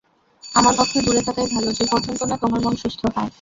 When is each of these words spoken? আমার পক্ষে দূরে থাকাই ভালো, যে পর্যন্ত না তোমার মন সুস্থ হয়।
আমার 0.55 0.73
পক্ষে 0.77 0.99
দূরে 1.01 1.21
থাকাই 1.21 1.47
ভালো, 1.51 1.69
যে 1.71 1.85
পর্যন্ত 1.91 2.21
না 2.23 2.35
তোমার 2.37 2.59
মন 2.61 2.75
সুস্থ 2.75 3.01
হয়। 3.15 3.29